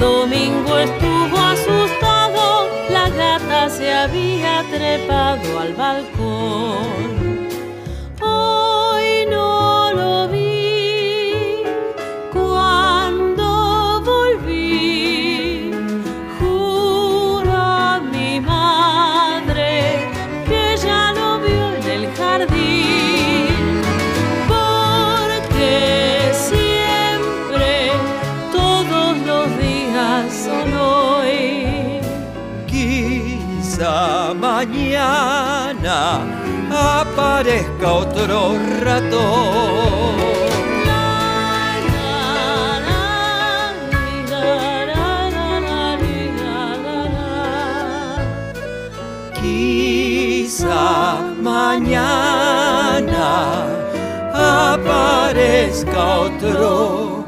[0.00, 2.13] domingo estuvo asustado,
[3.16, 7.03] gata se había trepado al balcón.
[34.66, 36.22] Mañana
[36.70, 40.14] aparezca otro ratón.
[49.40, 53.28] Quizá mañana
[54.32, 57.24] aparezca otro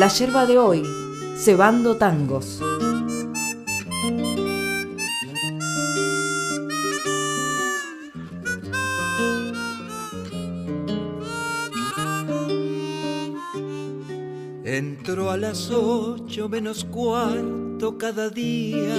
[0.00, 0.82] La yerba de hoy,
[1.36, 2.58] cebando tangos.
[14.64, 18.96] Entro a las ocho menos cuarto cada día.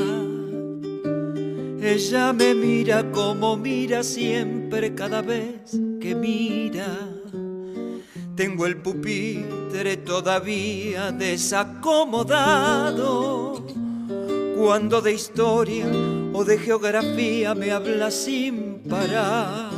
[1.81, 7.10] Ella me mira como mira siempre cada vez que mira.
[8.41, 13.67] Tengo el pupitre todavía desacomodado.
[14.57, 15.85] Cuando de historia
[16.33, 19.69] o de geografía me habla sin parar.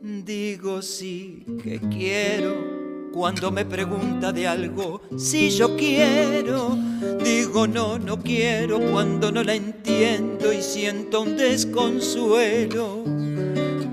[0.00, 6.78] Digo sí que quiero cuando me pregunta de algo, si yo quiero,
[7.24, 13.02] digo no, no quiero cuando no la entiendo y siento un desconsuelo.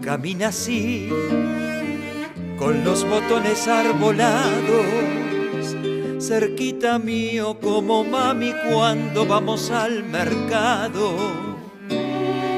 [0.04, 1.10] Camina así,
[2.58, 4.86] con los botones arbolados,
[6.20, 11.16] cerquita mío como mami cuando vamos al mercado.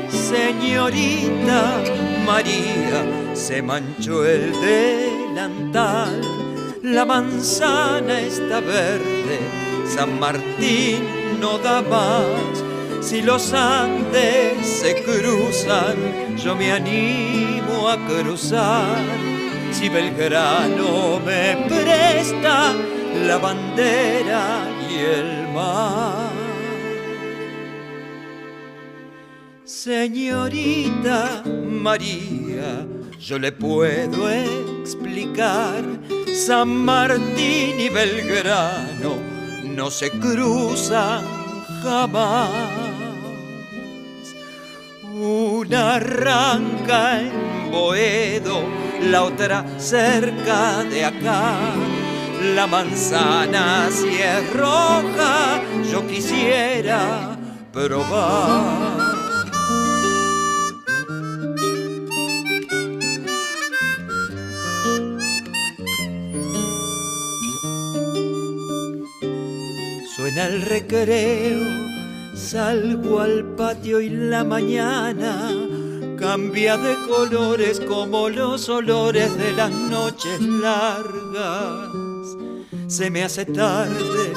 [0.09, 1.83] Señorita
[2.25, 6.39] María, se manchó el delantal
[6.83, 9.39] la manzana está verde,
[9.85, 13.05] San Martín no da más.
[13.05, 19.28] Si los Andes se cruzan, yo me animo a cruzar.
[19.71, 22.73] Si Belgrano me presta
[23.27, 26.29] la bandera y el mar.
[29.63, 32.85] Señorita María,
[33.19, 35.83] yo le puedo explicar
[36.33, 39.39] San Martín y Belgrano
[39.79, 41.23] no se cruzan
[41.81, 42.49] jamás.
[45.13, 48.63] Una arranca en Boedo,
[49.01, 51.55] la otra cerca de acá.
[52.55, 57.37] La manzana si es roja, yo quisiera
[57.71, 58.99] probar.
[70.15, 71.65] Suena el recreo,
[72.35, 75.78] salgo al patio y la mañana
[76.19, 81.89] cambia de colores como los olores de las noches largas.
[82.87, 84.33] Se me hace tarde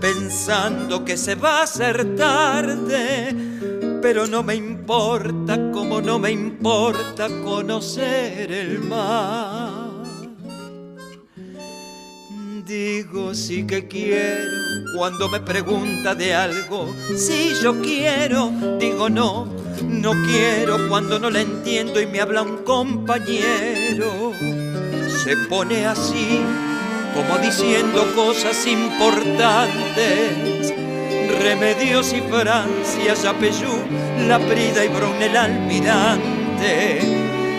[0.00, 3.34] pensando que se va a hacer tarde,
[4.02, 9.61] pero no me importa como no me importa conocer el mar.
[12.72, 14.50] Digo sí que quiero
[14.96, 16.88] cuando me pregunta de algo.
[17.14, 18.50] Si yo quiero,
[18.80, 19.46] digo no,
[19.82, 24.32] no quiero cuando no la entiendo y me habla un compañero.
[25.22, 26.40] Se pone así
[27.14, 30.72] como diciendo cosas importantes.
[31.42, 33.84] Remedios y Francia, Yapeyú,
[34.26, 37.02] La Prida y Brunel almirante.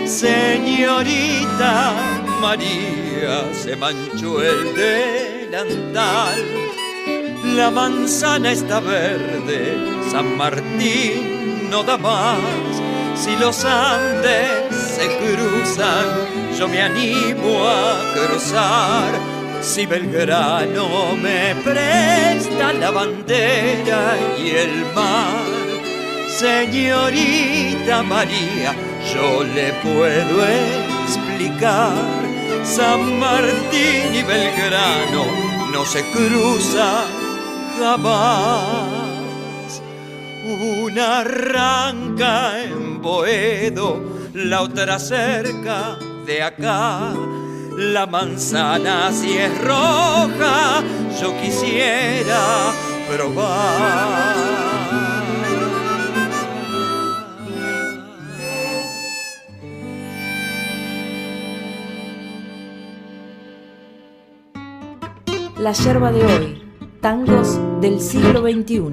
[0.08, 6.44] Señorita María, se manchó el delantal.
[7.56, 9.76] La manzana está verde,
[10.10, 12.40] San Martín no da más.
[13.14, 16.06] Si los Andes se cruzan,
[16.58, 19.12] yo me animo a cruzar.
[19.60, 25.44] Si Belgrano me presta la bandera y el mar,
[26.28, 28.74] señorita María,
[29.14, 30.44] yo le puedo
[32.64, 35.24] San Martín y Belgrano
[35.72, 37.06] no se cruzan
[37.78, 38.90] jamás.
[40.46, 44.02] Una arranca en Boedo,
[44.34, 47.12] la otra cerca de acá.
[47.76, 50.82] La manzana si es roja,
[51.20, 52.72] yo quisiera
[53.08, 54.83] probar.
[65.64, 66.62] La yerba de hoy,
[67.00, 68.92] tangos del siglo XXI.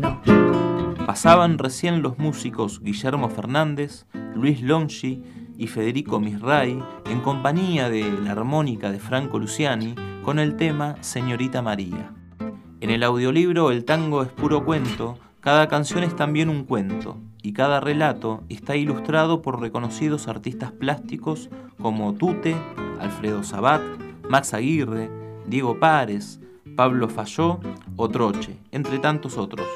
[1.05, 4.05] Pasaban recién los músicos Guillermo Fernández,
[4.35, 5.21] Luis Longi
[5.57, 11.61] y Federico Misray en compañía de la armónica de Franco Luciani con el tema Señorita
[11.61, 12.13] María.
[12.79, 17.51] En el audiolibro El tango es puro cuento, cada canción es también un cuento y
[17.51, 21.49] cada relato está ilustrado por reconocidos artistas plásticos
[21.81, 22.55] como Tute,
[23.01, 23.81] Alfredo Sabat,
[24.29, 25.11] Max Aguirre,
[25.45, 26.39] Diego Párez,
[26.75, 27.59] Pablo Falló
[27.95, 29.67] o Troche, entre tantos otros.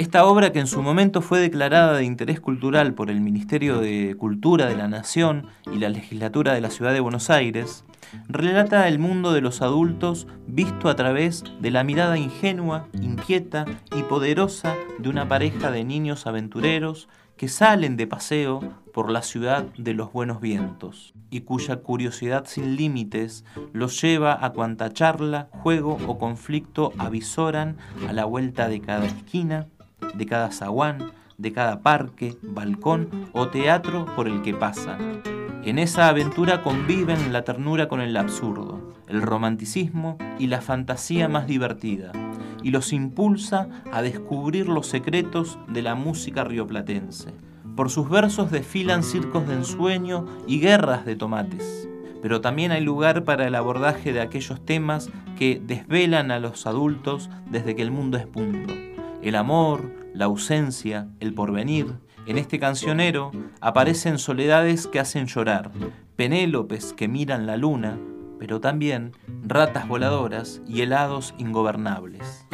[0.00, 4.14] Esta obra, que en su momento fue declarada de interés cultural por el Ministerio de
[4.18, 7.84] Cultura de la Nación y la Legislatura de la Ciudad de Buenos Aires,
[8.26, 14.02] relata el mundo de los adultos visto a través de la mirada ingenua, inquieta y
[14.04, 18.60] poderosa de una pareja de niños aventureros que salen de paseo
[18.92, 24.50] por la ciudad de los buenos vientos y cuya curiosidad sin límites los lleva a
[24.52, 27.76] cuanta charla, juego o conflicto avisoran
[28.08, 29.66] a la vuelta de cada esquina,
[30.14, 35.22] de cada zaguán, de cada parque, balcón o teatro por el que pasan.
[35.64, 41.46] En esa aventura conviven la ternura con el absurdo, el romanticismo y la fantasía más
[41.46, 42.12] divertida,
[42.62, 47.49] y los impulsa a descubrir los secretos de la música rioplatense.
[47.76, 51.88] Por sus versos desfilan circos de ensueño y guerras de tomates.
[52.22, 57.30] Pero también hay lugar para el abordaje de aquellos temas que desvelan a los adultos
[57.50, 58.74] desde que el mundo es mundo.
[59.22, 61.86] El amor, la ausencia, el porvenir.
[62.26, 65.70] En este cancionero aparecen soledades que hacen llorar,
[66.16, 67.98] penélopes que miran la luna,
[68.38, 69.12] pero también
[69.42, 72.46] ratas voladoras y helados ingobernables.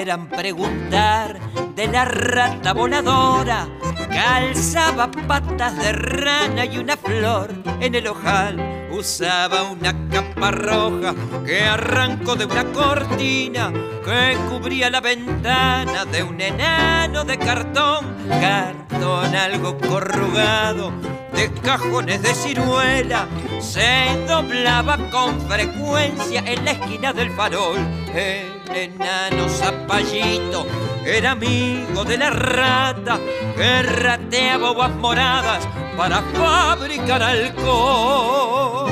[0.00, 1.38] Quieran preguntar
[1.76, 3.68] de la rata voladora,
[4.08, 8.88] calzaba patas de rana y una flor en el ojal.
[8.90, 13.70] Usaba una capa roja que arrancó de una cortina
[14.02, 20.94] que cubría la ventana de un enano de cartón, cartón algo corrugado
[21.34, 23.28] de cajones de ciruela
[23.60, 27.78] se doblaba con frecuencia en la esquina del farol.
[28.70, 30.64] El enano zapallito
[31.04, 33.18] era amigo de la rata
[33.56, 35.66] que rateaba moradas
[35.96, 38.90] para fabricar alcohol.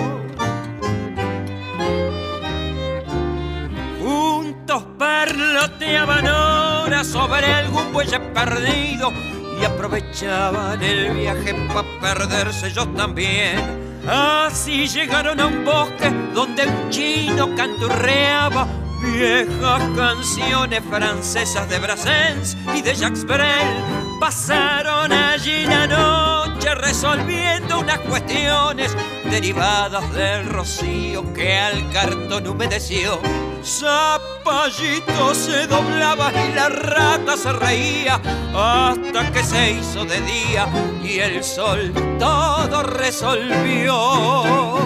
[4.03, 9.13] Juntos parloteaban horas sobre algún buey perdido
[9.61, 13.89] y aprovechaban el viaje para perderse ellos también.
[14.09, 18.67] Así llegaron a un bosque donde un chino canturreaba
[19.01, 23.85] viejas canciones francesas de Brassens y de Jacques Brel.
[24.21, 28.97] Pasaron allí la noche resolviendo unas cuestiones
[29.31, 33.21] derivadas del rocío que al cartón humedeció.
[33.63, 38.21] Zapallito se doblaba y la rata se reía
[38.55, 40.69] hasta que se hizo de día
[41.03, 44.78] y el sol todo resolvió.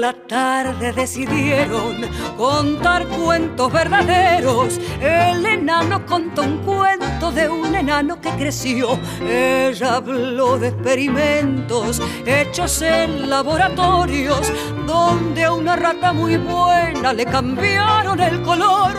[0.00, 1.96] La tarde decidieron
[2.36, 4.78] contar cuentos verdaderos.
[5.00, 8.98] El enano contó un cuento de un enano que creció.
[9.26, 14.52] Ella habló de experimentos hechos en laboratorios,
[14.86, 18.94] donde a una rata muy buena le cambiaron el color.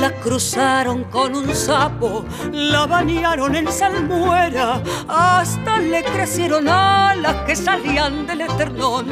[0.00, 8.26] La cruzaron con un sapo, la bañaron en salmuera, hasta le crecieron alas que salían
[8.26, 9.06] del eternón.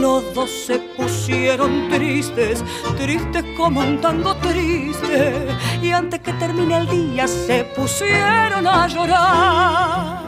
[0.00, 2.62] Los dos se pusieron tristes,
[2.96, 5.46] tristes como un tango triste,
[5.80, 10.22] y antes que termine el día se pusieron a llorar.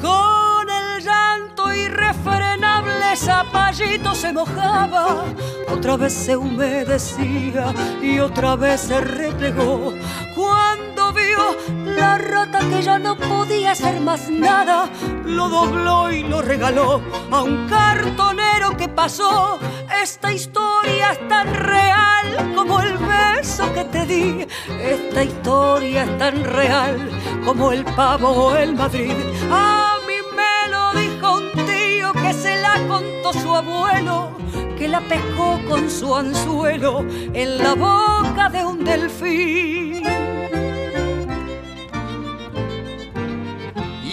[0.00, 5.24] Con el llanto irrefrenable Zapallito se mojaba,
[5.72, 7.72] otra vez se humedecía
[8.02, 9.92] y otra vez se replegó.
[11.84, 14.88] La rata que ya no podía hacer más nada,
[15.24, 17.00] lo dobló y lo regaló
[17.30, 19.58] a un cartonero que pasó.
[20.02, 24.46] Esta historia es tan real como el beso que te di.
[24.80, 27.10] Esta historia es tan real
[27.44, 29.14] como el pavo o el Madrid.
[29.50, 34.30] A mí me lo dijo un tío que se la contó su abuelo,
[34.76, 40.13] que la pescó con su anzuelo en la boca de un delfín.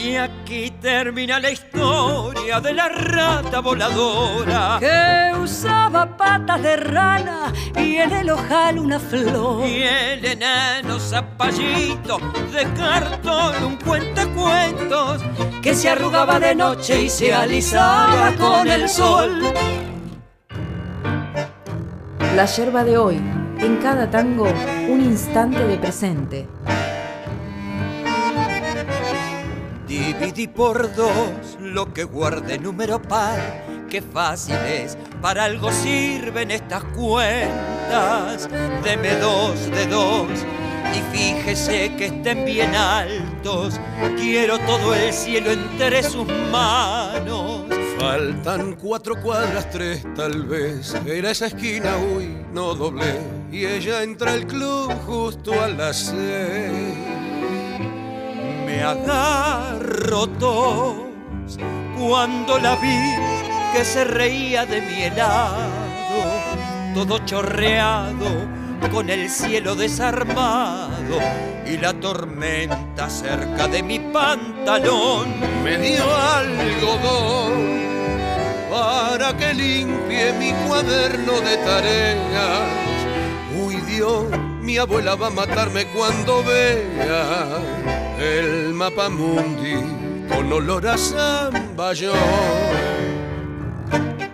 [0.03, 7.97] Y aquí termina la historia de la rata voladora que usaba patas de rana y
[7.97, 9.63] en el ojal una flor.
[9.63, 12.17] Y el enano zapallito
[12.51, 15.21] de cartón, un cuentacuentos
[15.61, 19.39] que se arrugaba de noche y se alisaba con el sol.
[22.35, 23.17] La yerba de hoy,
[23.59, 24.47] en cada tango,
[24.89, 26.47] un instante de presente.
[30.11, 33.39] Dividí por dos lo que guardé número par.
[33.89, 38.49] Qué fácil es, para algo sirven estas cuentas.
[38.83, 40.27] Deme dos de dos
[40.93, 43.79] y fíjese que estén bien altos.
[44.17, 47.63] Quiero todo el cielo entre sus manos.
[47.97, 50.93] Faltan cuatro cuadras, tres tal vez.
[51.05, 53.17] Era esa esquina, uy, no doblé.
[53.49, 57.20] Y ella entra al club justo a las seis.
[58.71, 61.57] Me agarro tos
[61.99, 63.15] cuando la vi
[63.73, 65.59] que se reía de mi helado,
[66.95, 68.47] todo chorreado
[68.89, 71.19] con el cielo desarmado
[71.65, 75.35] y la tormenta cerca de mi pantalón.
[75.65, 77.81] Me dio algodón
[78.71, 82.69] para que limpie mi cuaderno de tareas.
[83.61, 84.27] Uy Dios,
[84.61, 87.59] mi abuela va a matarme cuando vea
[88.19, 89.75] el mapa mundi
[90.29, 92.15] con olor a zamballón.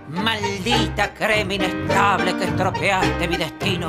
[0.10, 3.88] Maldita crema inestable que estropeaste mi destino,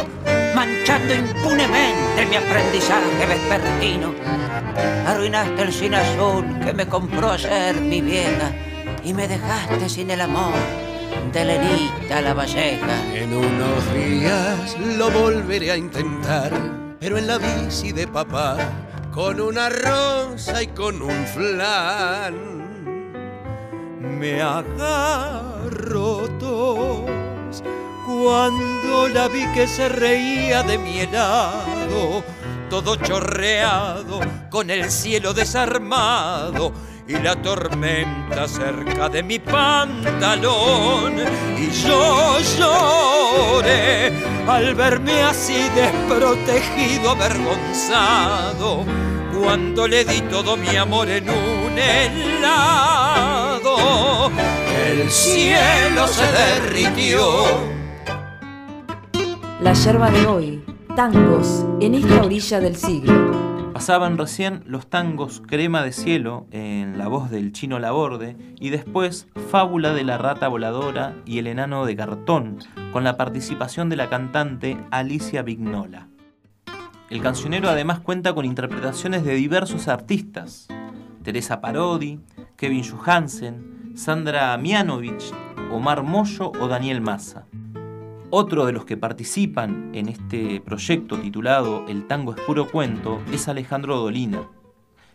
[0.55, 4.15] manchando impunemente mi aprendizaje vespertino.
[5.07, 8.53] Arruinaste el cine azul que me compró ayer mi vieja
[9.03, 10.88] y me dejaste sin el amor
[11.33, 13.15] de Lenita la Valleja.
[13.15, 16.53] En unos días lo volveré a intentar,
[17.01, 18.57] pero en la bici de papá,
[19.13, 22.35] con una rosa y con un flan.
[24.19, 27.63] Me agarro tos
[28.07, 32.25] cuando la vi que se reía de mi helado,
[32.71, 36.73] todo chorreado con el cielo desarmado
[37.09, 41.15] y la tormenta cerca de mi pantalón.
[41.57, 44.13] Y yo lloré
[44.47, 48.85] al verme así desprotegido, avergonzado,
[49.41, 53.09] cuando le di todo mi amor en un helado.
[54.87, 57.47] El cielo se derritió.
[59.63, 60.63] La yerba de hoy,
[60.95, 63.48] tangos en esta orilla del siglo.
[63.79, 69.29] Pasaban recién los tangos Crema de Cielo en la voz del chino Laborde y después
[69.53, 72.59] Fábula de la Rata Voladora y El Enano de Cartón
[72.93, 76.09] con la participación de la cantante Alicia Vignola.
[77.09, 80.67] El cancionero además cuenta con interpretaciones de diversos artistas,
[81.23, 82.19] Teresa Parodi,
[82.57, 85.33] Kevin Johansen, Sandra Mianovich,
[85.71, 87.47] Omar Moyo o Daniel Massa.
[88.31, 93.49] Otro de los que participan en este proyecto titulado El tango es puro cuento es
[93.49, 94.43] Alejandro Dolina.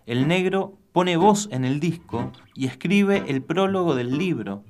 [0.08, 4.64] El negro pone voz en el disco y escribe el prólogo del libro.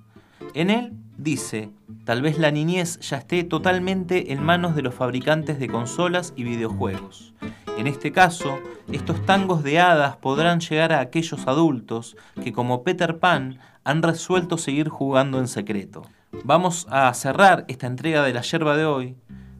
[0.54, 1.70] En él dice,
[2.04, 6.44] tal vez la niñez ya esté totalmente en manos de los fabricantes de consolas y
[6.44, 7.34] videojuegos,
[7.78, 8.60] En este caso,
[8.91, 14.58] estos tangos de hadas podrán llegar a aquellos adultos que como Peter Pan han resuelto
[14.58, 16.02] seguir jugando en secreto.
[16.43, 19.15] Vamos a cerrar esta entrega de la yerba de hoy,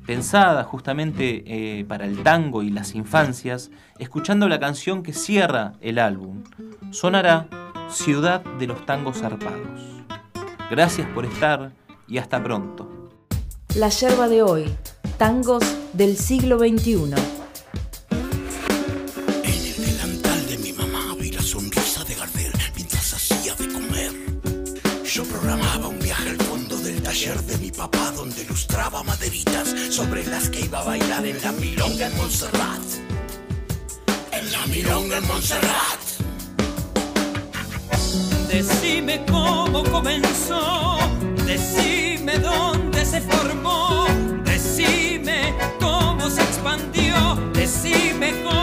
[0.05, 5.99] pensada justamente eh, para el tango y las infancias, escuchando la canción que cierra el
[5.99, 6.43] álbum.
[6.91, 7.47] Sonará
[7.89, 9.82] Ciudad de los Tangos Zarpados.
[10.69, 11.71] Gracias por estar
[12.07, 12.89] y hasta pronto.
[13.76, 14.65] La yerba de hoy,
[15.17, 15.63] tangos
[15.93, 17.13] del siglo XXI.
[19.78, 24.11] delantal de mi mamá vi la sonrisa de Gardel mientras hacía de comer.
[25.05, 26.03] Yo programaba un
[27.14, 31.51] taller de mi papá donde lustraba maderitas sobre las que iba a bailar en la
[31.51, 32.82] milonga en Montserrat.
[34.32, 35.99] En la milonga en Montserrat.
[38.49, 40.97] Decime cómo comenzó,
[41.45, 44.07] decime dónde se formó,
[44.43, 48.62] decime cómo se expandió, decime cómo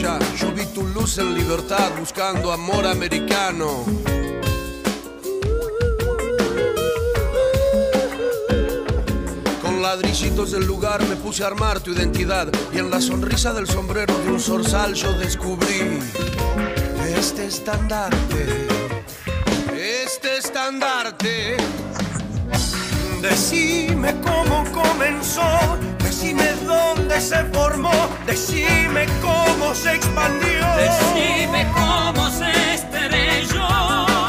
[0.00, 0.18] allá.
[0.36, 3.84] Yo vi tu luz en libertad buscando amor americano.
[9.62, 13.66] Con ladrillitos del lugar me puse a armar tu identidad y en la sonrisa del
[13.66, 15.98] sombrero de un zorzal yo descubrí
[17.16, 18.66] este estandarte,
[19.74, 21.56] este estandarte.
[23.20, 25.42] Decime cómo comenzó,
[26.20, 27.90] decime dónde se formó,
[28.26, 30.66] decime cómo se expandió.
[30.76, 34.19] Decime cómo se estrelló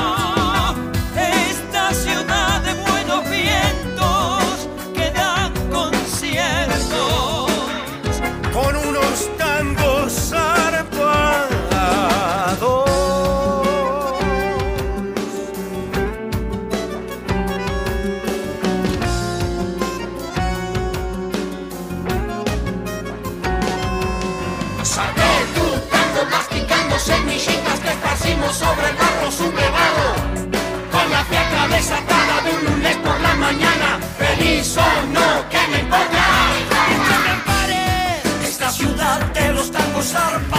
[34.51, 34.81] permiso,
[35.13, 36.23] no, que me importa.
[36.87, 40.50] Que me ampare esta ciudad de los tacos armados.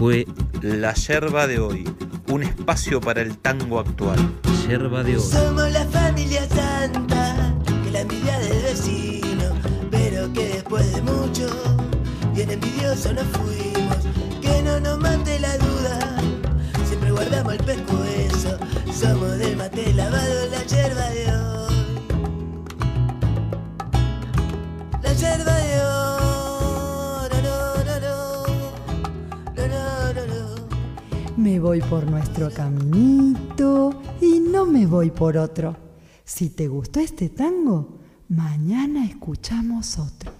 [0.00, 0.26] Fue
[0.62, 1.84] La Yerba de hoy,
[2.30, 4.18] un espacio para el tango actual.
[4.66, 5.22] Yerba de hoy.
[5.22, 9.44] Somos la familia santa, que la envidia del vecino,
[9.90, 11.50] pero que después de mucho,
[12.34, 13.98] bien envidiosos nos fuimos,
[14.40, 16.16] que no nos mate la duda,
[16.88, 18.58] siempre guardamos el pescuezo,
[18.90, 20.89] somos del mate lavado, la yerba
[31.90, 35.76] por nuestro caminito y no me voy por otro.
[36.24, 40.30] Si te gustó este tango, mañana escuchamos otro.